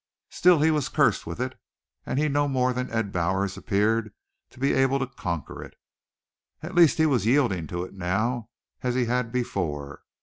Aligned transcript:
Still 0.31 0.61
he 0.61 0.71
was 0.71 0.89
cursed 0.89 1.27
with 1.27 1.39
it, 1.39 1.59
and 2.07 2.17
he 2.17 2.27
no 2.27 2.47
more 2.47 2.73
than 2.73 2.89
Ed 2.89 3.11
Bowers 3.11 3.55
appeared 3.55 4.11
to 4.49 4.59
be 4.59 4.73
able 4.73 4.97
to 4.97 5.05
conquer 5.05 5.63
it. 5.63 5.75
At 6.63 6.73
least 6.73 6.97
he 6.97 7.05
was 7.05 7.27
yielding 7.27 7.67
to 7.67 7.83
it 7.83 7.93
now 7.93 8.49
as 8.81 8.95
he 8.95 9.05
had 9.05 9.31
before. 9.31 10.01